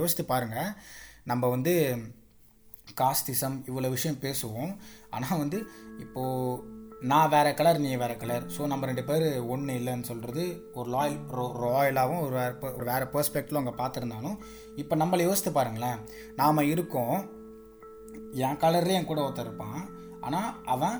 யோசித்து 0.00 0.24
பாருங்கள் 0.32 0.74
நம்ம 1.30 1.48
வந்து 1.54 1.74
காஸ்டிசம் 3.00 3.56
இவ்வளோ 3.70 3.88
விஷயம் 3.96 4.22
பேசுவோம். 4.26 4.72
ஆனால் 5.16 5.40
வந்து 5.42 5.58
இப்போது 6.04 6.78
நான் 7.10 7.30
வேறு 7.34 7.50
கலர் 7.58 7.78
நீ 7.84 7.90
வேறு 8.00 8.14
கலர். 8.22 8.44
ஸோ 8.54 8.62
நம்ம 8.70 8.86
ரெண்டு 8.88 9.04
பேர் 9.10 9.26
ஒன்று 9.52 9.76
இல்லைன்னு 9.80 10.08
சொல்கிறது 10.08 10.42
ஒரு 10.78 10.88
லாயல் 10.94 11.14
ரோ 11.36 11.44
ராயலாகவும் 11.62 12.22
ஒரு 12.24 12.34
வேறு 12.38 12.54
ஒரு 12.78 12.86
வேறு 12.90 13.06
பெர்ஸ்பெக்டில் 13.14 13.58
அவங்க 13.58 13.74
பார்த்துருந்தாலும் 13.78 14.36
இப்போ 14.82 14.96
நம்மளை 15.02 15.24
யோசித்து 15.28 15.52
பாருங்களேன். 15.58 16.00
நாம் 16.40 16.68
இருக்கோம். 16.72 17.16
என் 18.46 18.60
கலர்லேயே 18.64 18.98
என் 18.98 19.10
கூட 19.10 19.22
ஒருத்தர் 19.26 19.48
இருப்பான். 19.48 19.80
ஆனால் 20.26 20.50
அவன் 20.74 20.98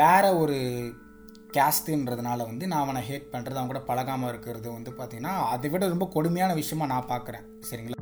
வேற 0.00 0.24
ஒரு 0.42 0.58
கேஸ்ட்டுன்றதுனால 1.56 2.40
வந்து 2.50 2.64
நான் 2.70 2.84
அவனை 2.84 3.02
ஹேட் 3.08 3.32
பண்ணுறது 3.32 3.58
அவன் 3.58 3.72
கூட 3.72 3.82
பழகாமல் 3.90 4.30
இருக்கிறது 4.32 4.68
வந்து 4.76 4.92
பார்த்திங்கன்னா 4.98 5.34
அதை 5.54 5.70
விட 5.74 5.92
ரொம்ப 5.94 6.08
கொடுமையான 6.16 6.54
விஷயமா 6.62 6.86
நான் 6.94 7.10
பார்க்குறேன். 7.12 7.46
சரிங்களா? 7.70 7.98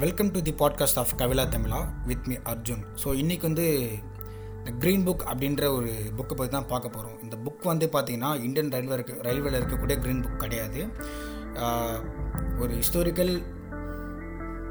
Welcome 0.00 0.30
to 0.30 0.42
the 0.42 0.52
podcast 0.58 0.98
of 0.98 1.12
Kavila 1.16 1.44
Tamizha 1.54 1.78
with 2.06 2.26
me 2.26 2.34
Arjun 2.34 2.82
so 3.04 3.08
இன்றைக்கி 3.22 3.40
வந்து 3.40 3.64
இந்த 4.58 4.70
க்ரீன் 4.78 5.04
புக் 5.06 5.24
அப்படின்ற 5.30 5.64
ஒரு 5.76 5.90
புக்கை 6.16 6.34
பற்றி 6.34 6.48
தான் 6.48 6.66
பார்க்க 6.66 6.88
போகிறோம் 6.88 7.22
இந்த 7.22 7.36
புக் 7.44 7.62
வந்து 7.62 7.86
பார்த்திங்கன்னா 7.86 8.42
இந்தியன் 8.42 8.70
ரயில்வே 8.70 8.92
இருக்க 8.92 9.12
ரயில்வேல 9.12 9.60
இருக்கக்கூடிய 9.60 9.96
க்ரீன் 10.04 10.22
புக் 10.22 10.36
கிடையாது. 10.36 10.80
ஒரு 12.58 12.72
ஹிஸ்டோரிக்கல் 12.74 13.42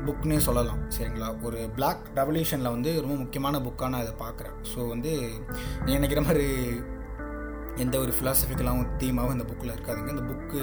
புக்னே 0.06 0.38
சொல்லலாம் 0.38 0.82
சரிங்களா? 0.98 1.44
ஒரு 1.44 1.70
பிளாக் 1.76 2.04
ரெவல்யூஷனில் 2.16 2.74
வந்து 2.76 3.02
ரொம்ப 3.02 3.16
முக்கியமான 3.16 3.60
புக்காக 3.60 3.90
நான் 3.90 4.02
அதை 4.02 4.16
பார்க்குறேன். 4.20 4.58
ஸோ 4.74 4.88
வந்து 4.88 5.32
நீ 5.86 5.92
நினைக்கிற 5.92 6.22
மாதிரி 6.22 6.48
எந்த 7.84 7.96
ஒரு 8.04 8.12
ஃபிலாசபிக்கலாகவும் 8.18 8.90
தீமாகவும் 9.02 9.36
இந்த 9.36 9.46
புக்கில் 9.50 9.74
இருக்காதுங்க. 9.76 10.10
இந்த 10.16 10.24
புக்கு 10.32 10.62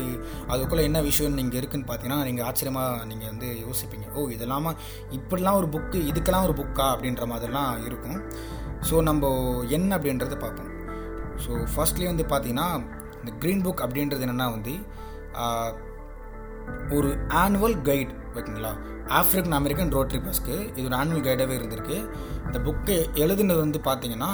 அதுக்குள்ளே 0.53 0.83
என்ன 0.89 0.99
விஷயம் 1.09 1.39
நீங்கள் 1.41 1.59
இருக்குதுன்னு 1.61 1.89
பார்த்தீங்கன்னா 1.91 2.27
நீங்கள் 2.29 2.47
ஆச்சரியமாக 2.49 3.05
நீங்கள் 3.11 3.31
வந்து 3.33 3.49
யோசிப்பீங்க. 3.65 4.07
ஓ 4.17 4.29
இதெல்லாமா 4.37 4.73
இப்படிலாம் 5.19 5.59
ஒரு 5.63 5.71
புக்கு 5.77 6.01
இதுக்கெல்லாம் 6.11 6.47
ஒரு 6.49 6.57
புக்கா 6.61 6.87
அப்படின்ற 6.95 7.27
மாதிரிலாம் 7.33 7.73
இருக்கும். 7.89 8.21
ஸோ 8.89 8.97
நம்ம 9.11 9.33
என்ன 9.79 9.91
அப்படின்றத 9.99 10.37
பார்ப்போம். 10.45 10.73
ஸோ 11.45 11.53
ஃபர்ஸ்ட்லேயே 11.73 12.11
வந்து 12.13 12.27
பார்த்தீங்கன்னா 12.33 12.69
இந்த 13.21 13.33
க்ரீன் 13.43 13.65
புக் 13.67 13.85
அப்படின்றது 13.87 14.25
என்னென்னா 14.27 14.49
வந்து 14.57 14.75
ஒரு 16.97 17.11
ஆனுவல் 17.41 17.77
கைட் 17.89 18.13
ஓகேங்களா 18.39 18.71
ஆஃப்ரிக்கன் 19.19 19.57
அமெரிக்கன் 19.59 19.93
ரோட்ரி 19.97 20.19
பஸ்க்கு 20.25 20.55
இது 20.77 20.87
ஒரு 20.89 20.97
ஆனுவல் 21.01 21.27
கைடாகவே 21.27 21.55
இருந்திருக்கு. 21.59 21.99
இந்த 22.47 22.59
புக்கு 22.67 22.97
எழுதுனது 23.23 23.61
வந்து 23.65 23.81
பார்த்தீங்கன்னா 23.89 24.31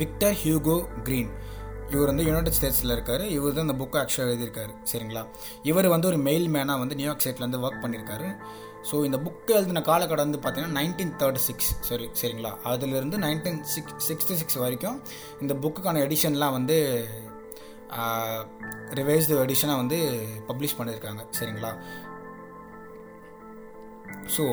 விக்டர் 0.00 0.36
ஹியூகோ 0.42 0.76
கிரீன். 1.06 1.30
இவர் 1.92 2.10
வந்து 2.10 2.24
யுனைடெட் 2.28 2.56
ஸ்டேட்ஸில் 2.56 2.94
இருக்கார். 2.94 3.22
இவர் 3.36 3.54
தான் 3.54 3.66
இந்த 3.66 3.76
புக்கை 3.80 3.98
ஆக்சுவலாக 4.00 4.28
எழுதியிருக்காரு. 4.28 4.72
சரிங்களா? 4.90 5.22
இவர் 5.70 5.88
வந்து 5.94 6.08
ஒரு 6.10 6.18
மெயில் 6.26 6.46
மேனாக 6.56 6.82
வந்து 6.82 6.98
நியூயார்க் 7.00 7.22
ஸ்டேட்லேருந்து 7.24 7.62
ஒர்க் 7.66 7.82
பண்ணியிருக்காரு. 7.84 8.28
ஸோ 8.88 8.96
இந்த 9.06 9.18
புக்கு 9.24 9.52
எழுதின 9.56 9.82
காலக்கடை 9.88 10.22
வந்து 10.26 10.40
பார்த்தீங்கன்னா 10.44 10.76
நைன்டீன் 10.80 11.12
தேர்ட்டி 11.22 11.42
சிக்ஸ் 11.46 11.70
சரி 11.88 12.06
சரிங்களா? 12.20 12.52
அதுலேருந்து 12.72 13.18
நைன்டீன் 13.26 13.60
சிக்ஸ் 13.74 14.06
சிக்ஸ்டி 14.08 14.36
சிக்ஸ் 14.42 14.58
வரைக்கும் 14.64 14.98
இந்த 15.42 15.54
புக்குக்கான 15.64 16.02
எடிஷன்லாம் 16.06 16.56
வந்து 16.58 16.78
ரிவைஸ்டு 18.98 19.40
எடிஷனாக 19.44 19.80
வந்து 19.82 19.98
பப்ளிஷ் 20.48 20.78
பண்ணியிருக்காங்க. 20.78 21.22
சரிங்களா? 21.38 21.72
ஸோ 24.36 24.44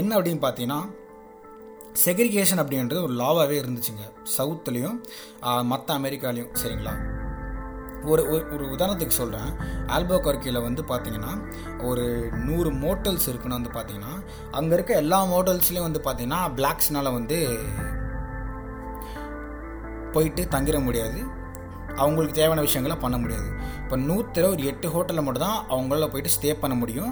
என்ன 0.00 0.10
அப்படின்னு 0.18 0.44
பார்த்தீங்கன்னா 0.44 0.80
செக்ரிகேஷன் 2.04 2.60
அப்படின்றது 2.62 3.00
ஒரு 3.06 3.14
லாவாகவே 3.22 3.56
இருந்துச்சுங்க. 3.62 4.04
சவுத்துலேயும் 4.36 4.96
மற்ற 5.72 5.88
அமெரிக்காலையும் 5.98 6.54
சரிங்களா? 6.62 6.94
ஒரு 8.12 8.22
ஒரு 8.32 8.44
ஒரு 8.54 8.64
உதாரணத்துக்கு 8.74 9.16
சொல்கிறேன் 9.18 9.50
ஆல்போ 9.96 10.16
கர்க்கியில் 10.22 10.64
வந்து 10.66 10.82
பார்த்தீங்கன்னா 10.82 11.32
ஒரு 11.88 12.04
நூறு 12.46 12.70
மோட்டல்ஸ் 12.84 13.28
இருக்குன்னு 13.28 13.58
வந்து 13.58 13.74
பார்த்தீங்கன்னா 13.76 14.14
அங்கே 14.58 14.74
இருக்க 14.74 14.94
எல்லா 15.02 15.18
மோட்டல்ஸ்லேயும் 15.34 15.86
வந்து 15.88 16.02
பார்த்தீங்கன்னா 16.06 16.40
பிளாக்ஸ்னால் 16.58 17.16
வந்து 17.18 17.38
போயிட்டு 20.14 20.44
தங்கிட 20.54 20.80
முடியாது. 20.84 21.20
அவங்களுக்கு 22.00 22.34
தேவையான 22.38 22.64
விஷயங்களை 22.66 22.96
பண்ண 23.04 23.16
முடியாது. 23.22 23.48
இப்போ 23.82 23.96
நூற்றில் 24.08 24.50
ஒரு 24.54 24.62
எட்டு 24.70 24.86
ஹோட்டலில் 24.92 25.24
மட்டும் 25.26 25.46
தான் 25.46 25.58
அவங்களால 25.72 26.06
போயிட்டு 26.12 26.34
ஸ்டே 26.34 26.50
பண்ண 26.62 26.74
முடியும். 26.82 27.10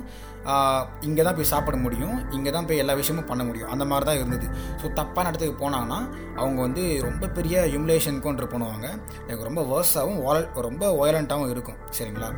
இங்கே 1.06 1.22
தான் 1.26 1.36
போய் 1.38 1.50
சாப்பிட 1.52 1.76
முடியும். 1.86 2.14
இங்கே 2.36 2.50
தான் 2.56 2.66
போய் 2.68 2.80
எல்லா 2.82 2.94
விஷயமும் 3.00 3.28
பண்ண 3.30 3.42
முடியும். 3.48 3.70
அந்த 3.72 3.84
மாதிரி 3.90 4.06
தான் 4.08 4.18
இருந்தது. 4.20 4.46
ஸோ 4.80 4.86
தப்பான 5.00 5.30
இடத்துக்கு 5.30 5.56
போனாங்கன்னா 5.64 5.98
அவங்க 6.42 6.58
வந்து 6.66 6.84
ரொம்ப 7.08 7.28
பெரிய 7.38 7.64
ஹியூமிலேஷன் 7.72 8.22
கொண்டு 8.26 8.48
பண்ணுவாங்க. 8.54 8.86
எனக்கு 9.26 9.48
ரொம்ப 9.48 9.62
வேர்ஸாகவும் 9.72 10.22
வால 10.26 10.38
ரொம்ப 10.68 10.84
வயலண்ட்டாகவும் 11.00 11.52
இருக்கும். 11.54 11.78
சரிங்களா? 11.98 12.30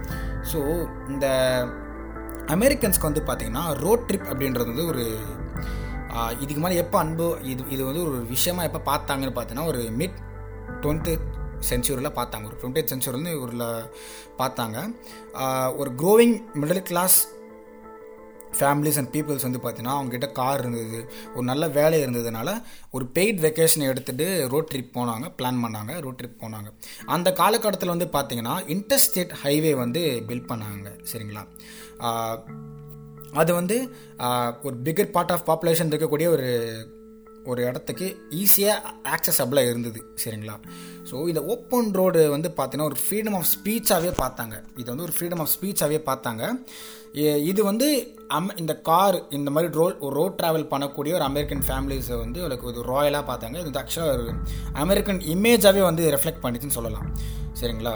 ஸோ 0.53 0.59
இந்த 1.13 1.29
அமெரிக்கன்ஸ்க்கு 2.57 3.09
வந்து 3.11 3.23
பார்த்திங்கன்னா 3.29 3.65
ரோட் 3.85 4.07
ட்ரிப் 4.09 4.29
அப்படின்றது 4.31 4.71
வந்து 4.73 4.87
ஒரு 4.93 5.05
இதுக்கு 6.43 6.63
மேலே 6.63 6.81
எப்போ 6.81 6.97
அன்பு 7.03 7.27
இது 7.51 7.63
இது 7.75 7.83
வந்து 7.89 8.03
ஒரு 8.09 8.19
விஷயமா 8.33 8.63
எப்போ 8.69 8.81
பார்த்தாங்கன்னு 8.89 9.35
பார்த்தீங்கன்னா 9.37 9.71
ஒரு 9.73 9.83
மிட் 10.01 10.19
டுவெண்ட்டி 10.83 11.15
சென்ச்சுரியில் 11.69 12.17
பார்த்தாங்க. 12.19 12.47
ஒரு 12.51 12.57
டுவெண்ட்டி 12.63 12.83
சென்ச்சுரியில் 12.93 13.37
இவரில் 13.37 13.69
பார்த்தாங்க. 14.41 14.79
ஒரு 15.81 15.93
growing 16.03 16.37
middle 16.63 16.89
class 16.91 17.19
families 18.59 18.99
and 19.01 19.13
peoples 19.13 19.45
வந்து 19.47 19.61
பார்த்தீங்கன்னா 19.61 19.93
அவங்ககிட்ட 19.99 20.27
கார் 20.39 20.61
இருந்தது. 20.61 20.99
ஒரு 21.35 21.45
நல்ல 21.51 21.69
வேலை 21.77 21.99
இருந்ததுனால 22.05 22.51
ஒரு 22.91 23.05
பெய்ட் 23.15 23.39
வெக்கேஷன் 23.45 23.87
எடுத்துகிட்டு 23.91 24.27
ரோட் 24.55 24.71
ட்ரிப் 24.73 24.93
போனாங்க. 24.97 25.27
பிளான் 25.39 25.63
பண்ணாங்க 25.65 26.01
ரோட் 26.07 26.21
ட்ரிப் 26.23 26.43
போனாங்க. 26.43 26.69
அந்த 27.17 27.33
காலகட்டத்தில் 27.33 27.95
வந்து 27.95 28.09
பார்த்திங்கன்னா 28.17 28.57
இன்டர்ஸ்டேட் 28.75 29.33
ஹைவே 29.45 29.73
வந்து 29.83 30.03
பில்ட் 30.29 30.51
பண்ணாங்க. 30.53 30.91
சரிங்களா? 31.13 31.45
அது 33.41 33.51
வந்து 33.55 33.77
ஒரு 34.63 34.77
பிகர் 34.85 35.15
பார்ட் 35.15 35.33
ஆஃப் 35.35 35.47
பாப்புலேஷன் 35.51 35.91
இருக்கக்கூடிய 35.91 36.29
ஒரு 36.37 36.49
ஒரு 37.51 37.61
இடத்துக்கு 37.69 38.07
ஈஸியாக 38.41 38.91
ஆக்சஸபிளாக 39.15 39.71
இருந்தது 39.71 40.01
சரிங்களா? 40.23 40.57
ஸோ 41.11 41.15
இந்த 41.31 41.41
ஓப்பன் 41.55 41.91
ரோடு 42.01 42.21
வந்து 42.35 42.49
பார்த்தீங்கன்னா 42.59 42.91
ஒரு 42.91 42.99
ஃப்ரீடம் 43.03 43.37
ஆஃப் 43.39 43.49
ஸ்பீச்சாகவே 43.55 44.13
பார்த்தாங்க. 44.23 44.55
இது 44.81 44.89
வந்து 44.93 45.07
ஒரு 45.09 45.15
ஃப்ரீடம் 45.17 45.43
ஆஃப் 45.45 45.53
ஸ்பீச்சாகவே 45.55 46.01
பார்த்தாங்க. 46.11 46.43
இது 47.51 47.61
வந்து 47.71 47.87
அம் 48.37 48.53
இந்த 48.61 48.75
கார் 48.89 49.17
இந்த 49.39 49.49
மாதிரி 49.55 49.69
ரோல் 49.81 49.97
ஒரு 50.05 50.15
ரோட் 50.21 50.39
ட்ராவல் 50.39 50.71
பண்ணக்கூடிய 50.71 51.13
ஒரு 51.19 51.27
அமெரிக்கன் 51.31 51.65
ஃபேமிலிஸை 51.69 52.17
வந்து 52.25 52.41
அவளுக்கு 52.45 52.71
ஒரு 52.73 52.83
ராயலாக 52.93 53.25
பார்த்தாங்க. 53.31 53.57
இது 53.63 53.81
ஆக்சுவலாக 53.83 54.15
ஒரு 54.19 54.27
அமெரிக்கன் 54.85 55.21
இமேஜாகவே 55.35 55.83
வந்து 55.91 56.05
ரெஃப்ளெக்ட் 56.17 56.45
பண்ணிச்சுன்னு 56.45 56.79
சொல்லலாம் 56.79 57.09
சரிங்களா? 57.61 57.95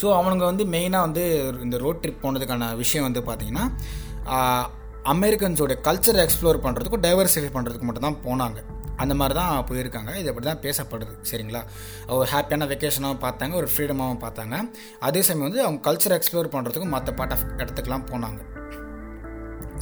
ஸோ 0.00 0.08
அவனுங்க 0.18 0.44
வந்து 0.50 0.64
மெயினாக 0.74 1.06
வந்து 1.06 1.24
இந்த 1.66 1.76
ரோட் 1.84 2.02
ட்ரிப் 2.02 2.22
போனதுக்கான 2.26 2.68
விஷயம் 2.82 3.06
வந்து 3.08 3.22
பார்த்திங்கன்னா 3.30 3.64
அமெரிக்கன்ஸோட 5.04 5.74
கல்ச்சரை 5.88 6.20
எக்ஸ்ப்ளோர் 6.26 6.58
பண்ணுறதுக்கும் 6.64 7.04
டைவர்சிஃபை 7.06 7.50
பண்ணுறதுக்கு 7.56 7.88
மட்டும் 7.88 8.06
தான் 8.08 8.20
போனாங்க. 8.26 8.60
அந்த 8.96 9.14
மாதிரி 9.14 9.34
தான் 9.34 9.64
போயிருக்காங்க. 9.68 10.16
இது 10.16 10.28
அப்படி 10.28 10.46
தான் 10.46 10.62
பேசப்படுது. 10.64 11.12
சரிங்களா? 11.30 11.62
ஒரு 12.08 12.28
ஹாப்பியான 12.30 12.66
வெக்கேஷனாகவும் 12.72 13.22
பார்த்தாங்க 13.26 13.54
ஒரு 13.54 13.68
ஃப்ரீடமாகவும் 13.74 14.22
பார்த்தாங்க. 14.26 14.70
அதே 15.00 15.22
சமயம் 15.22 15.46
வந்து 15.48 15.62
அவங்க 15.64 15.90
கல்ச்சரை 15.90 16.16
எக்ஸ்ப்ளோர் 16.20 16.52
பண்ணுறதுக்கும் 16.54 16.94
மற்ற 16.96 17.12
பார்ட் 17.12 17.32
ஆஃப் 17.32 17.46
இடத்துக்குலாம் 17.58 18.06
போனாங்க. 18.12 18.40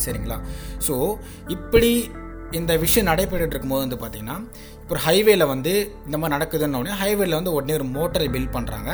சரிங்களா? 0.05 0.39
ஸோ 0.87 1.19
இப்படி 1.49 2.11
இந்த 2.51 2.77
விஷயம் 2.77 3.09
நடைபெற்று 3.11 3.49
இருக்கும்போது 3.49 3.85
வந்து 3.85 3.97
பார்த்தீங்கன்னா 3.97 4.37
இப்போ 4.83 4.95
ஒரு 4.95 5.03
ஹைவேல 5.07 5.47
வந்து 5.47 5.73
இந்த 6.07 6.19
மாதிரி 6.19 6.35
நடக்குதுன்னு 6.37 6.79
உடனே 6.79 6.95
ஹைவேல 7.01 7.35
வந்து 7.35 7.53
உடனே 7.53 7.75
ஒரு 7.75 7.85
மோட்டரை 7.85 8.29
பில்ட் 8.35 8.55
பண்ணுறாங்க 8.57 8.91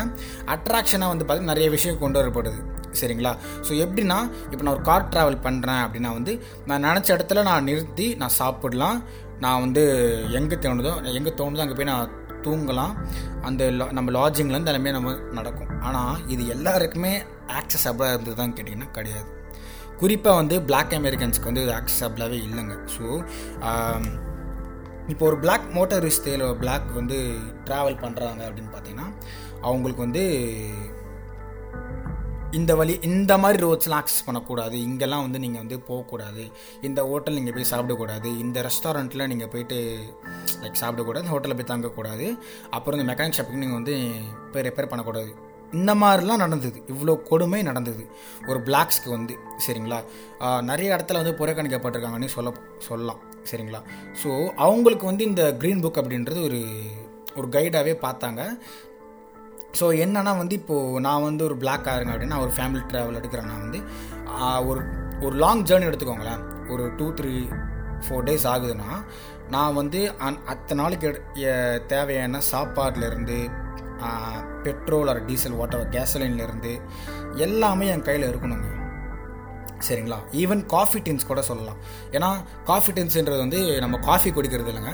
அட்ராக்ஷனாக 0.55 1.09
வந்து 1.13 1.25
பார்த்தீங்கன்னா 1.25 1.55
நிறைய 1.55 1.71
விஷயம் 1.71 1.99
கொண்டு 1.99 2.19
வரப்படுது. 2.23 2.61
சரிங்களா? 3.01 3.33
ஸோ 3.67 3.73
எப்படின்னா 3.85 4.19
இப்போ 4.51 4.63
நான் 4.65 4.75
ஒரு 4.77 4.85
கார் 4.91 5.11
ட்ராவல் 5.13 5.39
பண்ணுறேன் 5.47 5.83
அப்படின்னா 5.85 6.11
வந்து 6.19 6.33
நான் 6.71 6.85
நினச்ச 6.89 7.09
இடத்துல 7.17 7.45
நான் 7.51 7.69
நிறுத்தி 7.71 8.09
நான் 8.23 8.37
சாப்பிடலாம். 8.41 8.99
நான் 9.45 9.63
வந்து 9.65 9.83
எங்கே 10.41 10.59
தோணுதோ 10.67 10.93
எங்கே 11.19 11.33
தோணுதோ 11.41 11.65
அங்கே 11.65 11.79
போய் 11.79 11.91
நான் 11.93 12.13
தூங்கலாம். 12.47 12.95
அந்த 13.49 13.71
நம்ம 13.97 14.09
லாட்ஜிங்லேருந்து 14.19 14.73
எல்லாமே 14.73 14.91
நம்ம 14.97 15.13
நடக்கும். 15.39 15.71
ஆனால் 15.89 16.21
இது 16.35 16.43
எல்லாருக்குமே 16.55 17.15
ஆக்சஸபிளாக 17.61 18.15
இருந்தது 18.15 18.37
தான் 18.43 18.55
கேட்டிங்கன்னா 18.57 18.91
கிடையாது. 18.99 19.29
குறிப்பாக 20.01 20.39
வந்து 20.41 20.57
பிளாக் 20.69 20.95
அமெரிக்கன்ஸ்க்கு 20.99 21.51
வந்து 21.51 21.65
இது 21.67 21.75
ஆக்சஸபிளாகவே 21.81 22.39
இல்லைங்க. 22.47 22.77
ஸோ 22.95 23.05
இப்போ 25.13 25.25
ஒரு 25.31 25.37
பிளாக் 25.45 25.67
மோட்டரிஸ்ட் 25.77 26.29
பிளாக் 26.61 26.87
வந்து 26.99 27.17
ட்ராவல் 27.67 27.99
பண்ணுறாங்க 28.05 28.43
அப்படின்னு 28.49 28.71
பார்த்தீங்கன்னா 28.75 29.09
அவங்களுக்கு 29.67 30.03
வந்து 30.07 30.23
இந்த 32.59 32.73
வழி 32.79 32.95
இந்த 33.09 33.33
மாதிரி 33.43 33.59
ரோட்ஸ்லாம் 33.65 34.01
ஆக்சஸ் 34.01 34.27
பண்ணக்கூடாது. 34.27 34.77
இங்கெல்லாம் 34.89 35.25
வந்து 35.27 35.39
நீங்கள் 35.45 35.63
வந்து 35.63 35.77
போகக்கூடாது. 35.89 36.43
இந்த 36.89 37.01
ஹோட்டல் 37.11 37.37
நீங்கள் 37.39 37.57
போய் 37.57 37.71
சாப்பிடக்கூடாது. 37.73 38.29
இந்த 38.45 38.59
ரெஸ்டாரண்ட்டில் 38.67 39.29
நீங்கள் 39.33 39.51
போயிட்டு 39.55 39.79
லைக் 40.63 40.83
சாப்பிடக்கூடாது. 40.83 41.27
ஹோட்டலில் 41.33 41.59
போய் 41.61 41.71
தங்கக்கூடாது. 41.73 42.29
அப்புறம் 42.77 42.99
இந்த 42.99 43.09
மெக்கானிக் 43.11 43.39
ஷாப்புக்கு 43.39 43.65
நீங்கள் 43.65 43.81
வந்து 43.81 43.97
போய் 44.53 44.67
ரிப்பேர் 44.69 44.91
பண்ணக்கூடாது. 44.93 45.33
இந்த 45.79 45.93
மாதிரிலாம் 46.03 46.43
நடந்தது. 46.45 46.79
இவ்வளோ 46.93 47.15
கொடுமை 47.31 47.61
நடந்தது. 47.71 48.05
ஒரு 48.51 48.59
பிளாக்ஸ்க்கு 48.67 49.11
வந்து 49.17 49.37
சரிங்களா? 49.67 49.99
நிறைய 50.71 50.89
இடத்துல 50.97 51.21
வந்து 51.23 51.39
புறக்கணிக்கப்பட்டிருக்காங்கன்னு 51.41 52.31
சொல்ல 52.37 52.53
சொல்லலாம். 52.89 53.23
சரிங்களா? 53.51 53.81
ஸோ 54.23 54.31
அவங்களுக்கு 54.67 55.07
வந்து 55.11 55.25
இந்த 55.31 55.45
க்ரீன் 55.63 55.85
புக் 55.87 56.01
அப்படின்றது 56.03 56.41
ஒரு 56.49 56.61
ஒரு 57.39 57.49
கைடாகவே 57.55 57.95
பார்த்தாங்க. 58.07 58.43
ஸோ 59.81 59.87
என்னன்னா 60.05 60.37
வந்து 60.37 60.55
இப்போது 60.55 61.01
நான் 61.01 61.23
வந்து 61.23 61.45
ஒரு 61.45 61.57
பிளாக் 61.57 61.87
ஆருங்க 61.87 62.13
அப்படின்னா 62.15 62.41
ஒரு 62.41 62.51
ஃபேமிலி 62.51 62.83
ட்ராவல் 62.89 63.19
எடுக்கிறேன் 63.21 63.45
நான் 63.45 63.61
வந்து 63.61 63.81
ஒரு 64.67 64.81
ஒரு 65.21 65.37
லாங் 65.37 65.65
ஜேர்னி 65.65 65.89
எடுத்துக்கோங்களேன். 65.91 66.71
ஒரு 66.71 66.95
டூ 66.97 67.13
த்ரீ 67.13 67.35
ஃபோர் 68.05 68.25
டேஸ் 68.25 68.47
ஆகுதுன்னா 68.47 68.91
நான் 69.51 69.75
வந்து 69.75 70.13
அந் 70.19 70.35
அத்தனை 70.47 70.85
நாளைக்கு 70.85 71.09
எடு- 71.09 71.87
தேவையான 71.87 72.41
சாப்பாட்லேருந்து 72.53 73.39
பெட்ரோல் 74.63 75.09
ஆர் 75.09 75.25
டீசல் 75.25 75.53
வாட்டர் 75.53 75.89
கேசலின்லேருந்து 75.89 76.73
எல்லாமே 77.35 77.87
என் 77.87 78.03
கையில் 78.03 78.37
இருக்கணுங்க. 78.37 78.84
சரிங்களா? 79.87 80.19
ஈவன் 80.43 80.63
காஃபி 80.75 80.99
டின்ஸ் 81.07 81.27
கூட 81.31 81.41
சொல்லலாம். 81.49 81.79
ஏன்னா 82.17 82.29
காஃபி 82.71 82.91
டின்ஸுன்றது 82.97 83.41
வந்து 83.45 83.61
நம்ம 83.85 83.99
காஃபி 84.09 84.31
குடிக்கிறது 84.37 84.71
இல்லைங்க. 84.73 84.93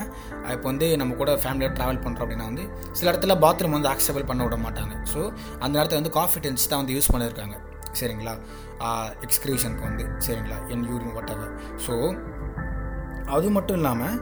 இப்போ 0.54 0.66
வந்து 0.70 0.86
நம்ம 1.00 1.14
கூட 1.22 1.32
ஃபேமிலியாக 1.42 1.72
ட்ராவல் 1.78 2.00
பண்ணுறோம் 2.04 2.24
அப்படின்னா 2.26 2.46
வந்து 2.50 2.64
சில 2.98 3.06
இடத்துல 3.12 3.36
பாத்ரூம் 3.44 3.76
வந்து 3.78 3.90
ஆக்சபிள் 3.94 4.28
பண்ண 4.30 4.42
விட 4.46 4.58
மாட்டாங்க. 4.66 4.94
ஸோ 5.12 5.20
அந்த 5.64 5.74
இடத்துல 5.80 6.00
வந்து 6.02 6.14
காஃபி 6.20 6.40
டின்ஸ் 6.46 6.68
தான் 6.72 6.82
வந்து 6.82 6.96
யூஸ் 6.98 7.12
பண்ணியிருக்காங்க. 7.14 7.56
சரிங்களா? 8.00 8.34
எக்ஸ்கிரீஷனுக்கு 9.26 9.86
வந்து 9.88 10.06
சரிங்களா? 10.26 10.58
என் 10.74 10.86
யூரின் 10.92 11.14
வாட் 11.16 11.34
ஸோ 11.86 11.94
அது 13.36 13.48
மட்டும் 13.56 13.78
இல்லாமல் 13.80 14.16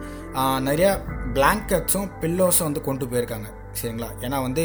நிறையா 0.69 0.91
பிளாங்கெட்ஸும் 1.37 2.09
பில்லோஸும் 2.23 2.67
வந்து 2.69 2.81
கொண்டு 2.89 3.05
போயிருக்காங்க. 3.13 3.49
சரிங்களா? 3.81 4.09
ஏன்னா 4.27 4.39
வந்து 4.47 4.65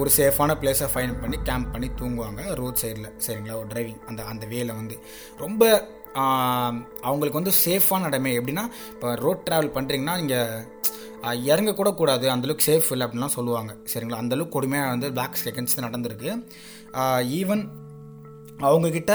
ஒரு 0.00 0.10
சேஃபான 0.16 0.56
பிளேஸை 0.62 0.88
ஃபைன் 0.94 1.14
பண்ணி 1.22 1.38
கேம்ப் 1.48 1.72
பண்ணி 1.74 1.88
தூங்குவாங்க. 2.00 2.42
ரோட் 2.60 2.80
சைடில் 2.82 3.10
சரிங்களா? 3.26 3.56
ஒரு 3.62 3.70
டிரைவிங் 3.74 4.02
அந்த 4.10 4.22
அந்த 4.32 4.46
வேல 4.54 4.70
வந்து. 4.80 4.98
ரொம்ப 5.44 5.72
அவங்களுக்கு 7.08 7.40
வந்து 7.40 7.54
சேஃபான 7.64 8.08
இடமே. 8.10 8.32
எப்படின்னா 8.38 8.64
இப்போ 8.94 9.10
ரோட் 9.24 9.46
ட்ராவல் 9.48 9.74
பண்ணுறீங்கன்னா 9.76 10.16
நீங்கள் 10.22 11.40
இறங்க 11.52 11.72
கூட 11.80 11.90
கூடாது. 12.00 12.26
அந்தளவுக்கு 12.34 12.68
சேஃப் 12.70 12.90
இல்லை 12.94 13.04
அப்படின்லாம் 13.06 13.36
சொல்லுவாங்க. 13.36 13.72
சரிங்களா? 13.92 14.22
அந்தளவுக்கு 14.22 14.56
கொடுமையாக 14.56 14.92
வந்து 14.94 15.08
பிளாக் 15.18 15.38
செகண்ட்ஸ் 15.44 15.78
நடந்திருக்கு. 15.86 16.30
ஈவன் 17.40 17.62
அவங்கக்கிட்ட 18.68 19.12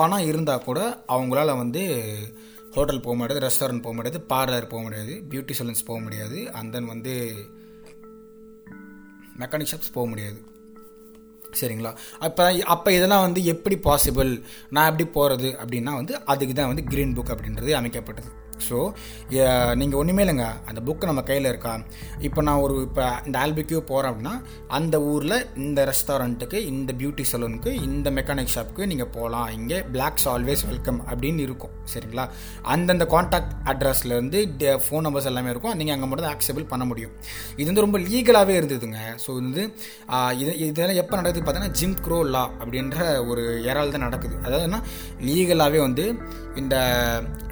பணம் 0.00 0.26
இருந்தால் 0.30 0.66
கூட 0.66 0.80
அவங்களால 1.14 1.50
வந்து 1.62 1.82
ஹோட்டல் 2.74 3.04
போக 3.04 3.14
முடியாது 3.18 3.42
ரெஸ்டாரண்ட் 3.44 3.84
போக 3.84 3.94
முடியாது 3.98 4.18
பார்லர் 4.32 4.66
போக 4.72 4.80
முடியாது 4.86 5.14
பியூட்டி 5.30 5.54
சலூன்ஸ் 5.58 5.86
போக 5.90 5.98
முடியாது. 6.06 6.38
அண்ட் 6.58 6.72
தென் 6.74 6.90
வந்து 6.92 7.14
மெக்கானிக் 9.38 9.72
ஷாப்ஸ் 9.72 9.92
போக 9.92 10.08
முடியாது. 10.08 10.38
சரிங்களா? 11.60 11.94
அப்போ 12.18 12.62
அப்போ 12.64 12.92
இதெல்லாம் 12.92 13.20
வந்து 13.20 13.44
எப்படி 13.44 13.76
பாசிபிள் 13.76 14.42
நான் 14.70 14.90
எப்படி 14.90 15.08
போகிறது 15.08 15.56
அப்படின்னா 15.64 15.92
வந்து 15.92 16.24
அதுக்கு 16.24 16.54
தான் 16.54 16.66
வந்து 16.66 16.84
க்ரீன் 16.90 17.16
புக் 17.18 17.34
அப்படின்றது 17.34 17.70
அமைக்கப்பட்டது. 17.80 18.30
ஸோ 18.66 18.78
நீங்கள் 19.80 19.98
ஒன்றுமே 20.00 20.22
இல்லைங்க. 20.24 20.46
அந்த 20.70 20.80
புக்கு 20.88 21.10
நம்ம 21.10 21.22
கையில் 21.30 21.48
இருக்கா? 21.52 21.72
இப்போ 22.28 22.40
நான் 22.48 22.62
ஒரு 22.64 22.74
இப்போ 22.86 23.04
இந்த 23.28 23.36
ஆல்பிக்யூ 23.44 23.78
போகிறேன் 23.90 24.10
அப்படின்னா 24.12 24.34
அந்த 24.78 24.96
ஊரில் 25.12 25.36
இந்த 25.64 25.80
ரெஸ்டாரண்ட்டுக்கு 25.90 26.58
இந்த 26.72 26.90
பியூட்டி 27.00 27.26
சலூனுக்கு 27.32 27.72
இந்த 27.88 28.10
மெக்கானிக் 28.18 28.52
ஷாப்புக்கு 28.54 28.90
நீங்கள் 28.92 29.10
போகலாம் 29.16 29.48
இங்கே 29.58 29.80
பிளாக்ஸ் 29.96 30.28
ஆல்வேஸ் 30.34 30.64
வெல்கம் 30.70 31.00
அப்படின்னு 31.10 31.42
இருக்கும். 31.46 31.74
சரிங்களா? 31.94 32.26
அந்தந்த 32.74 33.06
காண்டாக்ட் 33.14 33.52
அட்ரஸ்லேருந்து 33.72 34.40
ஃபோன் 34.86 35.04
நம்பர்ஸ் 35.06 35.30
எல்லாமே 35.32 35.52
இருக்கும். 35.54 35.76
நீங்கள் 35.80 35.96
அங்கே 35.96 36.08
மட்டும் 36.10 36.30
ஆக்சபிள் 36.34 36.70
பண்ண 36.72 36.84
முடியும். 36.90 37.12
இது 37.60 37.68
வந்து 37.70 37.84
ரொம்ப 37.86 37.98
லீகலாகவே 38.08 38.54
இருந்ததுங்க. 38.60 39.00
ஸோ 39.24 39.30
வந்து 39.40 39.62
இது 40.40 40.52
இதெல்லாம் 40.70 41.00
எப்போ 41.02 41.14
நடக்குது 41.20 41.44
பார்த்தீங்கன்னா 41.44 41.76
ஜிம் 41.80 41.98
க்ரோ 42.06 42.18
லா 42.34 42.44
அப்படின்ற 42.62 42.98
ஒரு 43.30 43.44
ஏரால் 43.70 43.94
தான் 43.96 44.06
நடக்குது. 44.08 44.34
அதாவதுன்னா 44.46 44.80
லீகலாகவே 45.28 45.80
வந்து 45.86 46.06
இந்த 46.60 46.76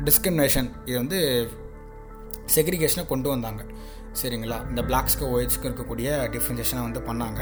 டிஸ்கிரிமினேஷன் 0.09 0.69
இது 0.95 1.03
வந்து 1.05 1.21
செக்ரிகேஷனை 2.55 3.03
கொண்டு 3.11 3.29
வந்தாங்க. 3.35 3.63
சரிங்களா? 4.19 4.57
இந்த 4.71 4.81
பிளாக்ஸ்க்கு 4.89 5.29
ஒயிட்ஸ்க்கு 5.35 5.67
இருக்கக்கூடிய 5.69 6.09
டிஃப்ரென்சேஷனை 6.35 6.83
வந்து 6.87 7.01
பண்ணாங்க. 7.07 7.41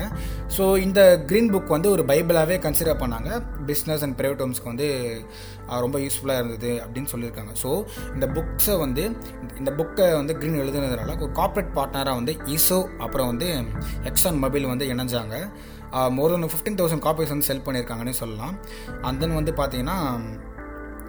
ஸோ 0.56 0.64
இந்த 0.84 1.00
க்ரீன் 1.30 1.50
புக் 1.54 1.72
வந்து 1.74 1.88
ஒரு 1.94 2.02
பைபிளாகவே 2.10 2.56
கன்சிடர் 2.66 3.00
பண்ணாங்க. 3.02 3.30
பிஸ்னஸ் 3.70 4.02
அண்ட் 4.06 4.16
ப்ரைவேட் 4.18 4.42
ஹோம்ஸ்க்கு 4.42 4.70
வந்து 4.70 4.86
ரொம்ப 5.84 5.98
யூஸ்ஃபுல்லாக 6.04 6.40
இருந்தது 6.42 6.70
அப்படின்னு 6.84 7.10
சொல்லியிருக்காங்க. 7.14 7.52
ஸோ 7.62 7.72
இந்த 8.14 8.28
புக்ஸை 8.36 8.76
வந்து 8.84 9.04
இந்த 9.60 9.72
புக்கை 9.80 10.06
வந்து 10.20 10.36
க்ரீன் 10.40 10.60
எழுதுனதுனால 10.62 11.16
ஒரு 11.26 11.32
கார்ப்பரேட் 11.40 11.76
பார்ட்னராக 11.78 12.20
வந்து 12.20 12.34
ஈசோ 12.54 12.80
அப்புறம் 13.06 13.30
வந்து 13.32 13.50
எக்ஸான் 14.12 14.42
மொபைல் 14.46 14.70
வந்து 14.72 14.88
இணைஞ்சாங்க. 14.94 15.36
More 16.18 16.32
than 16.34 16.52
fifteen 16.54 16.80
thousand 16.80 17.04
copies 17.08 17.34
வந்து 17.34 17.48
செல் 17.50 17.66
பண்ணியிருக்காங்கன்னு 17.66 18.16
சொல்லலாம். 18.22 18.54
அண்ட் 19.06 19.20
தென் 19.22 19.38
வந்து 19.40 19.54
பார்த்தீங்கன்னா 19.60 19.98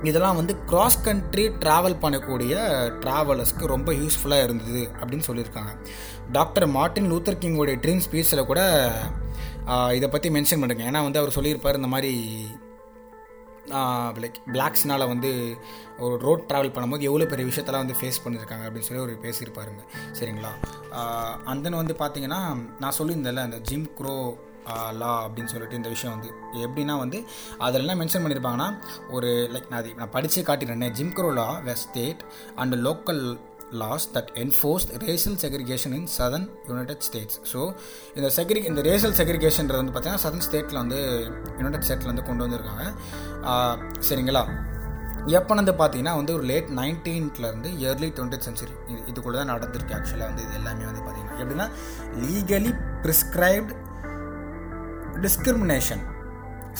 இதெல்லாம் 0.03 0.35
வந்து 0.35 0.53
கிராஸ் 0.65 1.03
கண்ட்ரி 1.03 1.47
ட்ராவல் 1.63 1.99
பண்ணக்கூடிய 2.03 2.53
ட்ராவலர்ஸ்க்கு 3.03 3.73
ரொம்ப 3.73 3.91
யூஸ்ஃபுல்லாக 3.91 4.43
இருந்தது 4.43 4.81
அப்படின்னு 4.99 5.27
சொல்லியிருக்காங்க. 5.27 5.71
டாக்டர் 6.31 6.67
மார்ட்டின் 6.67 7.11
லூத்தர் 7.11 7.41
கிங்கோடைய 7.43 7.77
ட்ரீம் 7.85 8.03
ஸ்பீச்சில் 8.07 8.49
கூட 8.51 8.61
இதை 9.95 10.09
பற்றி 10.09 10.29
மென்ஷன் 10.29 10.61
பண்ணுங்க 10.63 10.83
ஏன்னா 10.89 11.03
வந்து 11.07 11.19
அவர் 11.19 11.35
சொல்லியிருப்பார் 11.37 11.75
இந்த 11.75 11.87
மாதிரி 11.87 12.13
லைக் 14.23 14.37
பிளாக்ஸ்னால் 14.53 15.07
வந்து 15.07 15.29
ஒரு 15.99 16.15
ரோட் 16.17 16.43
ட்ராவல் 16.47 16.73
பண்ணும்போது 16.75 17.07
எவ்வளோ 17.09 17.25
பெரிய 17.25 17.47
விஷயத்தெல்லாம் 17.49 17.85
வந்து 17.85 17.99
ஃபேஸ் 18.01 18.23
பண்ணியிருக்காங்க 18.23 18.65
அப்படின்னு 18.67 18.87
சொல்லி 18.87 19.03
ஒரு 19.03 19.13
பேசியிருப்பாருங்க. 19.21 19.83
சரிங்களா? 20.19 20.51
அண்ட் 21.43 21.69
வந்து 21.69 21.95
பார்த்தீங்கன்னா 21.99 22.41
நான் 22.79 22.97
சொல்லியிருந்தேன்ல 22.97 23.45
அந்த 23.49 23.57
ஜிம் 23.57 23.89
க்ரோ 23.99 24.17
லா 24.91 25.13
அப்படின்னு 25.25 25.45
சொல்லிட்டு 25.45 25.75
இந்த 25.75 25.89
விஷயம் 25.89 26.13
வந்து 26.15 26.29
எப்படின்னா 26.63 26.97
வந்து 26.97 27.19
அதில் 27.57 27.81
என்ன 27.81 27.95
மென்ஷன் 27.95 28.23
பண்ணியிருப்பாங்கன்னா 28.23 28.69
ஒரு 29.09 29.49
லைக் 29.51 29.69
நான் 29.69 29.79
அது 29.79 29.93
நான் 29.95 30.09
படித்து 30.09 30.41
காட்டிடுறேன் 30.41 30.93
Jim Crow 30.93 31.33
law 31.33 31.49
west 31.63 31.89
state 31.89 32.21
and 32.55 32.75
local 32.75 33.23
laws 33.73 34.11
that 34.13 34.31
enforce 34.35 34.85
racial 35.03 35.37
segregation 35.43 35.93
in 35.93 36.07
southern 36.07 36.47
United 36.67 36.99
States 36.99 37.39
so 37.53 37.59
இந்த 38.15 38.29
செக்ரி 38.29 38.59
இந்த 38.65 38.81
ரேஷியல் 38.81 39.15
செக்ரிகேஷன்றது 39.19 39.77
வந்து 39.77 39.93
பார்த்தீங்கன்னா 39.93 40.23
சதர்ன் 40.25 40.45
ஸ்டேட்டில் 40.47 40.73
வந்து 40.73 40.99
யுனைடெட் 41.57 41.81
ஸ்டேட்டில் 41.81 42.07
வந்து 42.07 42.23
கொண்டு 42.23 42.43
வந்திருக்காங்க. 42.43 42.85
சரிங்களா? 43.99 44.43
எப்போ 45.31 45.55
வந்து 45.55 45.71
பார்த்தீங்கன்னா 45.71 46.15
வந்து 46.15 46.33
ஒரு 46.33 46.43
லேட் 46.43 46.69
நைன்டீன்த்லேருந்து 46.71 47.69
இயர்லி 47.77 48.09
டுவெண்ட்டி 48.09 48.39
சென்ச்சுரி 48.39 48.73
இது 48.87 49.01
இதுக்குள்ளே 49.11 49.37
தான் 49.37 49.51
நடந்திருக்கு 49.53 49.93
ஆக்சுவலாக 49.93 50.27
வந்து 50.27 50.43
இது 50.43 50.53
எல்லாமே 50.53 50.85
வந்து 50.85 51.01
பார்த்தீங்கன்னா 51.01 51.39
எப்படின்னா 51.39 51.67
லீகலி 52.23 52.71
ப்ரிஸ்கிரைப்டு 53.03 53.75
டிஸ்கிரிமினேஷன் 55.21 56.11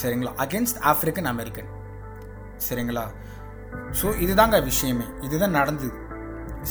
சரிங்களா? 0.02 0.32
அகேன்ஸ்ட் 0.36 0.82
ஆஃப்ரிக்கன் 0.82 1.24
அமெரிக்கன் 1.24 1.66
சரிங்களா? 2.68 3.02
ஸோ 4.02 4.04
இதுதாங்க 4.04 4.64
விஷயமே. 4.64 5.04
இதுதான் 5.20 5.50
நடந்தது. 5.50 5.92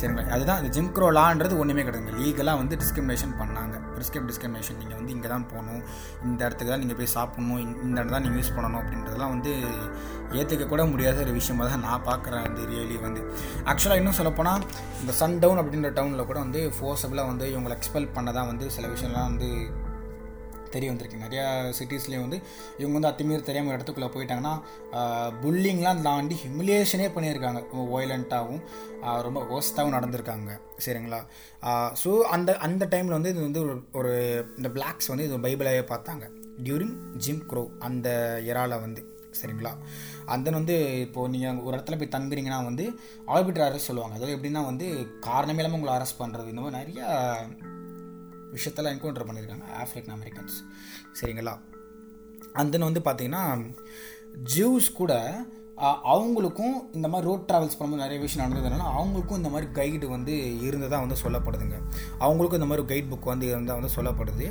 சரிங்களா? 0.01 0.29
அதுதான் 0.29 0.57
இந்த 0.57 0.69
ஜிம் 0.69 0.95
லான்றது 0.95 1.57
ஒன்றுமே 1.57 1.83
கிடையாது 1.83 2.11
லீகலாக 2.11 2.57
வந்து 2.57 2.77
டிஸ்கிரிமினேஷன் 2.77 3.35
பண்ணாங்க. 3.39 3.81
ப்ரிஸ்கிரிப் 3.95 4.29
டிஸ்கிரிமினேஷன் 4.29 4.77
நீங்கள் 4.77 4.95
வந்து 4.95 5.11
இங்கே 5.11 5.27
தான் 5.27 5.47
போகணும். 5.47 5.83
இந்த 6.23 6.45
இடத்துக்கு 6.45 6.67
தான் 6.67 6.79
நீங்கள் 6.79 6.97
போய் 6.97 7.05
சாப்பிடணும். 7.05 7.57
இந்த- 7.57 8.01
இடம் 8.01 8.11
தான் 8.11 8.21
நீங்கள் 8.21 8.41
யூஸ் 8.41 8.59
பண்ணணும் 8.59 8.83
அப்படின்றதெல்லாம் 8.83 9.29
வந்து 9.29 9.63
ஏற்றுக்க 10.31 10.67
கூட 10.67 10.85
முடியாத 10.85 11.21
ஒரு 11.21 11.31
விஷயமாக 11.31 11.69
தான் 11.69 11.79
நான் 11.79 12.03
பார்க்குறேன். 12.05 12.41
வந்து 12.41 12.61
ரியலி 12.61 13.01
வந்து. 13.01 13.33
ஆக்சுவலாக 13.65 13.95
இன்னும் 13.95 14.11
சொல்லப்போனால் 14.11 14.61
இந்த 14.99 15.11
சன் 15.11 15.39
டவுன் 15.39 15.57
அப்படின்ற 15.57 15.93
டவுனில் 15.93 16.25
கூட 16.25 16.39
வந்து 16.39 16.71
ஃபோர்ஸபிளாக 16.81 17.27
வந்து 17.27 17.47
இவங்களை 17.47 17.69
எக்ஸ்பெல் 17.69 18.07
பண்ண 18.07 18.31
தான் 18.31 18.45
வந்து 18.45 18.71
சில 18.71 18.87
விஷயம்லாம் 18.87 19.23
வந்து 19.23 19.81
தெரிய 20.75 20.89
வந்திருக்கு. 20.91 21.23
நிறையா 21.25 21.45
சிட்டிஸ்லேயும் 21.79 22.25
வந்து 22.25 22.39
இவங்க 22.81 22.95
வந்து 22.97 23.09
அத்துமீறி 23.11 23.43
தெரியாமல் 23.49 23.75
இடத்துக்குள்ளே 23.75 24.09
போயிட்டாங்கன்னா 24.15 24.53
புல்லிங்லாம் 25.43 26.03
தாண்டி 26.07 26.37
ஹிமிலியேஷனே 26.45 27.07
பண்ணியிருக்காங்க. 27.15 27.61
ரொம்ப 27.71 27.85
வயலண்ட்டாகவும் 27.95 28.63
ரொம்ப 29.27 29.39
ஒர்ஸ்ட்டாகவும் 29.53 29.95
நடந்திருக்காங்க. 29.97 30.51
சரிங்களா? 30.85 31.21
ஸோ 32.03 32.11
அந்த 32.35 32.57
அந்த 32.67 32.83
டைமில் 32.93 33.17
வந்து 33.17 33.33
இது 33.35 33.41
வந்து 33.47 33.63
ஒரு 33.65 33.75
ஒரு 34.01 34.13
இந்த 34.59 34.71
பிளாக்ஸ் 34.77 35.11
வந்து 35.13 35.27
இது 35.29 35.43
பைபிளாகவே 35.47 35.85
பார்த்தாங்க. 35.93 36.25
டியூரிங் 36.67 36.95
ஜிம் 37.25 37.43
க்ரோ 37.51 37.65
அந்த 37.87 38.07
இறால 38.51 38.79
வந்து. 38.85 39.03
சரிங்களா? 39.37 39.71
அந்த 40.33 40.47
வந்து 40.57 40.73
இப்போது 41.05 41.31
நீங்கள் 41.33 41.61
ஒரு 41.67 41.73
இடத்துல 41.75 41.97
போய் 41.99 42.11
தங்குறீங்கன்னா 42.15 42.59
வந்து 42.67 42.83
ஆர்பிட்டர் 43.35 43.65
அரெஸ்ட் 43.67 43.89
சொல்லுவாங்க. 43.89 44.17
அதாவது 44.17 44.35
எப்படின்னா 44.35 44.61
வந்து 44.71 44.87
காரணமே 45.27 45.61
இல்லாமல் 45.61 45.77
உங்களை 45.79 45.95
அரெஸ்ட் 45.97 46.19
பண்ணுறது 46.19 46.51
இந்த 46.53 46.63
மாதிரி 46.65 46.79
நிறையா 46.81 47.07
விஷயத்தெல்லாம் 48.53 48.93
என்கவுண்டர் 48.95 49.27
பண்ணியிருக்காங்க 49.27 49.67
ஆஃப்ரிக்கன் 49.81 50.15
அமெரிக்கன்ஸ் 50.15 50.57
சரிங்களா? 51.21 51.53
அண்ட் 52.53 52.71
தென் 52.71 52.81
வந்து 52.81 52.99
பார்த்தீங்கன்னா 52.99 53.73
ஜூஸ் 54.57 54.91
கூட 54.91 55.13
அவங்களுக்கும் 55.81 56.75
இந்த 56.91 57.07
மாதிரி 57.07 57.29
ரோட் 57.29 57.49
ட்ராவல்ஸ் 57.51 57.77
பண்ணும்போது 57.79 58.03
நிறைய 58.03 58.19
விஷயம் 58.19 58.51
நடந்ததுனால 58.51 58.83
அவங்களுக்கும் 58.99 59.39
இந்த 59.41 59.49
மாதிரி 59.49 59.71
கைடு 59.71 60.07
வந்து 60.07 60.59
இருந்ததாக 60.61 61.05
வந்து 61.05 61.21
சொல்லப்படுதுங்க. 61.23 61.77
அவங்களுக்கும் 62.19 62.53
இந்த 62.53 62.65
மாதிரி 62.65 62.83
கைட் 62.91 63.11
புக் 63.11 63.31
வந்து 63.31 63.47
இருந்தால் 63.47 63.79
வந்து 63.79 63.95
சொல்லப்படுது. 63.95 64.47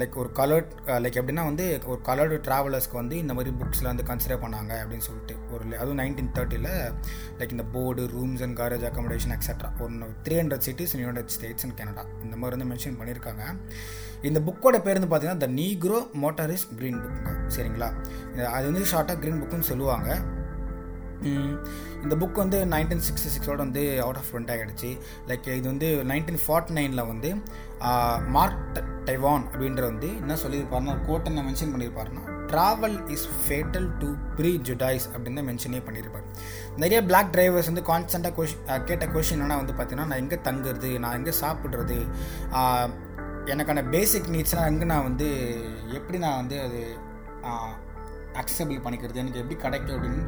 லைக் 0.00 0.16
ஒரு 0.16 0.30
கலர்ட் 0.34 0.70
லைக் 0.86 1.18
எப்படின்னா 1.22 1.44
வந்து 1.44 1.80
ஒரு 1.86 2.00
கலர்டு 2.04 2.38
ட்ராவலர்ஸ்க்கு 2.46 3.00
வந்து 3.02 3.18
இந்த 3.18 3.34
மாதிரி 3.34 3.54
புக்ஸில் 3.60 3.90
வந்து 3.90 4.02
கன்சிடர் 4.02 4.42
பண்ணாங்க 4.44 4.72
அப்படின்னு 4.82 5.06
சொல்லிட்டு. 5.08 5.36
ஒரு 5.52 5.78
அதுவும் 5.78 5.98
நைன்டீன் 5.98 6.32
தேர்ட்டியில் 6.38 6.94
லைக் 7.38 7.50
இந்த 7.50 7.64
board 7.72 8.04
rooms 8.06 8.42
and 8.42 8.58
garage 8.58 8.88
accommodation 8.90 9.36
etcetera 9.38 9.70
ஒன்று 9.80 10.08
three 10.24 10.38
hundred 10.42 10.66
cities 10.68 10.96
in 10.96 11.28
States 11.36 11.66
and 11.66 11.76
Canada 11.76 12.04
இந்த 12.22 12.36
மாதிரி 12.36 12.64
வந்து 12.64 12.70
மென்ஷன் 12.72 12.98
பண்ணியிருக்காங்க. 13.00 13.44
இந்த 14.28 14.38
புக்கோட 14.46 14.76
பேர் 14.84 14.98
வந்து 14.98 15.10
பார்த்தீங்கன்னா 15.12 15.44
the 15.44 15.48
Negro 15.60 15.98
motorist 16.24 16.66
green 16.78 17.00
book 17.04 17.32
சரிங்களா? 17.56 17.88
அது 18.56 18.64
வந்து 18.70 18.84
ஷார்ட்டாக 18.92 19.18
க்ரீன் 19.22 19.40
புக்குன்னு 19.42 19.70
சொல்லுவாங்க. 19.72 20.08
இந்த 22.04 22.14
புக் 22.20 22.40
வந்து 22.42 22.58
நைன்டீன் 22.72 23.02
சிக்ஸ்டி 23.06 23.28
சிக்ஸோட 23.34 23.58
வந்து 23.64 23.82
அவுட் 24.04 24.18
ஆஃப் 24.20 24.28
ஃப்ரண்ட் 24.30 24.50
ஆகிடுச்சு 24.52 24.88
லைக் 25.28 25.44
இது 25.58 25.66
வந்து 25.72 25.88
நைன்டீன் 26.10 26.40
ஃபார்ட்டி 26.44 26.74
நைனில் 26.78 27.08
வந்து 27.10 27.30
மார்க் 28.36 28.80
டைவான் 29.08 29.44
அப்படின்ற 29.52 29.82
வந்து 29.90 30.08
என்ன 30.22 30.36
சொல்லியிருப்பாருன்னா 30.42 30.94
ஒரு 30.96 31.02
கோட்டை 31.10 31.28
என்ன 31.32 31.44
mention 31.48 31.72
பண்ணியிருப்பாருன்னா 31.74 32.24
travel 32.52 32.96
is 33.14 33.28
fatal 33.44 33.86
to 34.00 34.08
prejudice 34.68 35.06
அப்படின்னு 35.12 35.38
தான் 35.40 35.48
மென்ஷனே 35.50 35.80
பண்ணியிருப்பார். 35.86 36.26
நிறைய 36.82 36.98
பிளாக் 37.10 37.32
டிரைவர்ஸ் 37.36 37.70
வந்து 37.70 37.84
கான்ஸ்டண்ட்டாக 37.92 38.34
கொஷின் 38.38 38.64
கேட்ட 38.90 39.06
கொஷின் 39.14 39.44
என்ன 39.46 39.60
வந்து 39.62 39.76
பார்த்தீங்கன்னா 39.78 40.10
நான் 40.12 40.22
எங்கே 40.24 40.38
தங்குறது? 40.48 40.90
நான் 41.04 41.16
எங்கே 41.20 41.34
சாப்பிட்றது? 41.42 41.98
எனக்கான 43.50 43.90
பேசிக் 43.90 44.32
நீட்ஸ்லாம் 44.34 44.66
எங்கே 44.66 44.84
நான் 44.84 45.02
வந்து 45.02 45.28
எப்படி 45.92 46.18
நான் 46.18 46.36
வந்து 46.36 46.60
அது 46.60 46.80
அக்சசபிள் 48.40 48.82
பண்ணிக்கிறது 48.84 49.20
எனக்கு 49.22 49.40
எப்படி 49.40 49.56
கிடைக்கும் 49.60 49.94
அப்படின்னு 49.96 50.22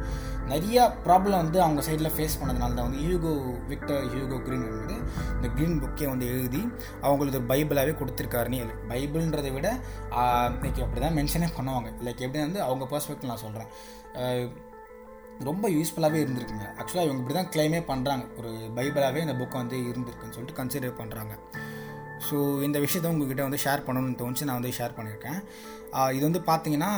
நிறையா 0.47 0.83
ப்ராப்ளம் 1.05 1.41
வந்து 1.43 1.61
அவங்க 1.61 1.81
சைடில் 1.81 2.11
ஃபேஸ் 2.15 2.37
பண்ணதுனால 2.41 2.75
தான் 2.75 2.87
வந்து 2.87 2.99
ஹியூகோ 3.03 3.31
விக்டர் 3.67 4.03
ஹியூகோ 4.13 4.37
க்ரீன் 4.47 4.67
வந்து 4.73 4.95
இந்த 5.35 5.47
க்ரீன் 5.55 5.79
புக்கே 5.83 6.07
வந்து 6.09 6.25
எழுதி 6.25 6.61
அவங்களுக்கு 7.01 7.41
பைபிளாகவே 7.51 7.93
கொடுத்துருக்காருன்னு 8.01 8.77
பைபிள்ன்றதை 8.91 9.53
விட 9.53 9.67
இன்னைக்கு 10.57 10.83
அப்படி 10.85 11.01
தான் 11.05 11.17
மென்ஷனே 11.19 11.49
பண்ணுவாங்க. 11.57 11.89
லைக் 12.05 12.23
எப்படி 12.27 12.39
வந்து 12.39 12.61
அவங்க 12.61 12.85
பர்ஸ்பெக்டிவ் 12.93 13.31
நான் 13.31 13.43
சொல்கிறேன் 13.47 13.71
ரொம்ப 15.43 15.69
யூஸ்ஃபுல்லாகவே 15.69 16.19
இருந்திருக்குங்க. 16.23 16.67
ஆக்சுவலாக 16.79 17.07
இவங்க 17.07 17.21
இப்படி 17.23 17.35
தான் 17.39 17.49
கிளைமே 17.55 17.81
பண்ணுறாங்க 17.91 18.25
ஒரு 18.37 18.51
பைபிளாகவே 18.77 19.23
இந்த 19.25 19.33
புக்கை 19.41 19.57
வந்து 19.63 19.77
இருந்திருக்குன்னு 19.89 20.35
சொல்லிட்டு 20.37 20.59
கன்சிடர் 20.61 20.99
பண்ணுறாங்க 20.99 21.33
ஸோ 22.29 22.37
இந்த 22.67 22.77
விஷயத்த 22.85 23.11
உங்ககிட்ட 23.13 23.43
வந்து 23.47 23.59
ஷேர் 23.65 23.85
பண்ணணும்னு 23.87 24.19
தோணுச்சு. 24.21 24.47
நான் 24.49 24.59
வந்து 24.59 24.73
ஷேர் 24.79 24.95
பண்ணியிருக்கேன். 24.97 25.39
இது 26.17 26.23
வந்து 26.29 26.41
பார்த்தீங்கன்னா 26.51 26.91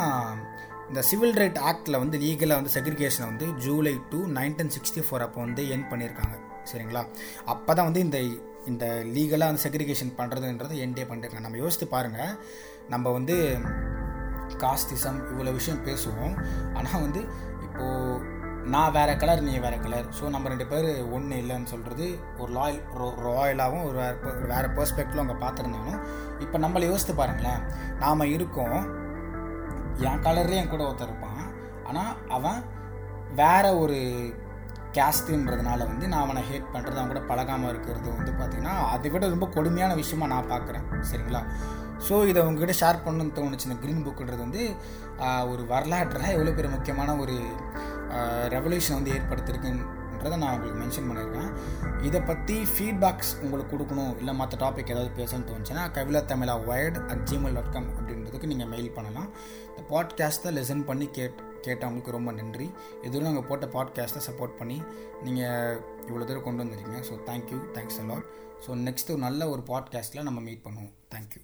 இந்த 0.90 1.02
சிவில் 1.08 1.38
ரைட் 1.42 1.60
ஆக்டில் 1.70 2.02
வந்து 2.04 2.18
லீகலாக 2.26 2.60
வந்து 2.60 2.74
செக்ரிகேஷனை 2.76 3.26
வந்து 3.32 3.48
July 3.64 3.94
two 4.12 4.20
nineteen 4.38 4.72
sixty 4.76 5.02
four 5.06 5.26
அப்போ 5.26 5.40
வந்து 5.46 5.64
என் 5.76 5.90
பண்ணியிருக்காங்க. 5.92 6.36
சரிங்களா? 6.72 7.02
அப்போ 7.54 7.72
தான் 7.78 7.88
வந்து 7.90 8.04
இந்த 8.08 8.20
இந்த 8.72 8.86
லீகலாக 9.16 9.50
வந்து 9.50 9.64
செக்ரிகேஷன் 9.66 10.16
பண்ணுறதுன்றது 10.20 10.78
என்டே 10.86 11.04
பண்ணிருக்காங்க 11.10 11.46
நம்ம 11.48 11.60
யோசித்து 11.64 11.88
பாருங்கள் 11.96 12.34
நம்ம 12.94 13.12
வந்து 13.18 13.36
காஸ்டிசம் 14.64 15.20
இவ்வளோ 15.32 15.54
விஷயம் 15.60 15.84
பேசுவோம். 15.88 16.36
ஆனால் 16.80 17.04
வந்து 17.06 17.22
இப்போது 17.66 18.36
நான் 18.74 18.94
வேறு 18.96 19.14
கலர் 19.22 19.42
நீ 19.48 19.54
வேறு 19.66 19.78
கலர். 19.84 20.08
ஸோ 20.18 20.24
நம்ம 20.34 20.50
ரெண்டு 20.54 20.66
பேர் 20.72 20.88
ஒன்று 21.16 21.36
இல்லைன்னு 21.42 21.72
சொல்கிறது 21.74 22.06
ஒரு 22.42 22.52
லாயல் 22.58 22.80
ராயலாகவும் 23.28 23.86
ஒரு 23.90 23.98
வேறு 24.02 24.48
வேறு 24.52 24.70
பெர்ஸ்பெக்டிவில் 24.78 25.22
அவங்க 25.24 25.36
பார்த்துருந்தாலும் 25.44 26.02
இப்போ 26.46 26.58
நம்மளை 26.64 26.88
யோசித்து 26.92 27.14
பாருங்களேன். 27.20 27.62
நாம் 28.04 28.32
இருக்கோம். 28.38 28.80
என் 30.08 30.24
கலர்லேயே 30.26 30.60
என் 30.62 30.74
கூட 30.74 30.84
ஒருத்தர் 30.88 31.12
இருப்பான். 31.12 31.46
ஆனால் 31.90 32.12
அவன் 32.38 32.60
வேற 33.42 33.66
ஒரு 33.84 33.98
கேஸ்ட்டுன்றதுனால 34.98 35.80
வந்து 35.92 36.06
நான் 36.12 36.26
அவனை 36.26 36.42
ஹேட் 36.50 36.72
பண்ணுறது 36.74 37.00
அவன் 37.00 37.12
கூட 37.14 37.22
பழகாமல் 37.32 37.72
இருக்கிறது 37.72 38.08
வந்து 38.18 38.32
பார்த்திங்கன்னா 38.40 38.76
அதை 38.94 39.10
விட 39.14 39.28
ரொம்ப 39.34 39.48
கொடுமையான 39.56 39.96
விஷயமா 40.02 40.28
நான் 40.34 40.52
பார்க்குறேன். 40.54 40.86
சரிங்களா? 41.10 41.42
ஸோ 42.08 42.16
இதை 42.32 42.42
உங்ககிட்ட 42.48 42.76
ஷேர் 42.82 43.04
பண்ணணும்னு 43.06 43.38
தோணுச்சு. 43.38 43.68
இந்த 43.70 43.78
க்ரீன் 43.84 44.04
புக்குன்றது 44.08 44.42
வந்து 44.46 44.64
ஒரு 45.52 45.64
வரலாற்றில் 45.72 46.34
எவ்வளோ 46.36 46.54
பெரிய 46.58 46.72
முக்கியமான 46.76 47.16
ஒரு 47.24 47.38
ரெவல்யூஷன் 48.56 48.98
வந்து 48.98 49.14
ஏற்படுத்தியிருக்குன்றதை 49.18 50.38
நான் 50.42 50.54
உங்களுக்கு 50.56 50.80
மென்ஷன் 50.84 51.08
பண்ணியிருக்கேன். 51.10 51.50
இதை 52.08 52.20
பற்றி 52.30 52.56
ஃபீட்பேக்ஸ் 52.74 53.32
உங்களுக்கு 53.46 53.72
கொடுக்கணும் 53.74 54.14
இல்லை 54.22 54.34
மற்ற 54.42 54.58
டாபிக் 54.64 54.92
ஏதாவது 54.94 55.12
பேசணும்னு 55.20 55.50
தோணுச்சுன்னா 55.50 55.84
Kavila 55.98 56.22
Tamizha 56.32 56.56
wired 56.70 57.02
at 57.14 57.26
Gmail 57.32 57.58
dot 57.60 57.74
com 57.76 57.90
அப்படின்றதுக்கு 57.98 58.52
நீங்கள் 58.54 58.72
மெயில் 58.74 58.96
பண்ணலாம். 58.98 59.30
இந்த 59.70 59.84
பாட்காஸ்ட்டை 59.94 60.54
லெசன் 60.58 60.88
பண்ணி 60.90 61.08
கேட் 61.18 61.44
கேட்டவங்களுக்கு 61.68 62.16
ரொம்ப 62.18 62.32
நன்றி. 62.40 62.68
எதுவும் 63.08 63.28
நாங்கள் 63.28 63.48
போட்ட 63.50 63.66
பாட்காஸ்ட்டை 63.76 64.24
சப்போர்ட் 64.30 64.58
பண்ணி 64.62 64.78
நீங்கள் 65.28 65.82
இவ்வளோ 66.10 66.28
தூரம் 66.30 66.48
கொண்டு 66.48 66.64
வந்திருக்கீங்க. 66.64 67.02
So 67.10 67.16
thank you 67.30 67.60
thanks 67.78 68.00
a lot 68.06 68.28
so 68.66 68.80
next 68.88 69.22
நல்ல 69.28 69.50
ஒரு 69.56 69.64
பாட்காஸ்ட்டில் 69.74 70.28
நம்ம 70.30 70.42
மீட் 70.48 70.66
பண்ணுவோம். 70.68 70.94
தேங்க்யூ 71.16 71.44